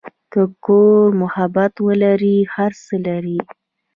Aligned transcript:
که 0.31 0.41
کور 0.65 1.07
محبت 1.23 1.73
ولري، 1.87 2.37
هر 2.55 2.71
څه 2.85 2.95
لري. 3.07 3.39